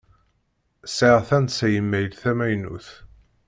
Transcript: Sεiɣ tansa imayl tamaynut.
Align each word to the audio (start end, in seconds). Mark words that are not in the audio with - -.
Sεiɣ 0.95 1.19
tansa 1.27 1.67
imayl 1.77 2.11
tamaynut. 2.21 2.89